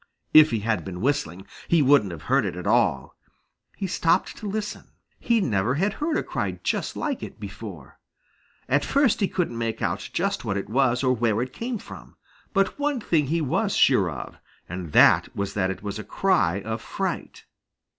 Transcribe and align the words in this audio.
If 0.33 0.49
he 0.49 0.61
had 0.61 0.83
been 0.83 0.99
whistling, 0.99 1.45
he 1.67 1.83
wouldn't 1.83 2.09
have 2.11 2.23
heard 2.23 2.43
it 2.43 2.55
at 2.55 2.65
all. 2.65 3.15
He 3.77 3.85
stopped 3.85 4.35
to 4.37 4.49
listen. 4.49 4.85
He 5.19 5.39
never 5.41 5.75
had 5.75 5.93
heard 6.01 6.17
a 6.17 6.23
cry 6.23 6.59
just 6.63 6.97
like 6.97 7.21
it 7.21 7.39
before. 7.39 7.99
At 8.67 8.83
first 8.83 9.19
he 9.19 9.27
couldn't 9.27 9.59
make 9.59 9.79
out 9.79 10.09
just 10.11 10.43
what 10.43 10.57
it 10.57 10.69
was 10.71 11.03
or 11.03 11.15
where 11.15 11.39
it 11.43 11.53
came 11.53 11.77
from. 11.77 12.15
But 12.51 12.79
one 12.79 12.99
thing 12.99 13.27
he 13.27 13.41
was 13.41 13.75
sure 13.75 14.09
of, 14.09 14.39
and 14.67 14.91
that 14.93 15.35
was 15.35 15.53
that 15.53 15.69
it 15.69 15.83
was 15.83 15.99
a 15.99 16.03
cry 16.03 16.61
of 16.61 16.81
fright. 16.81 17.45